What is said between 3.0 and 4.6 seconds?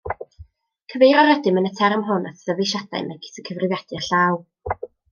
megis y cyfrifiadur llaw.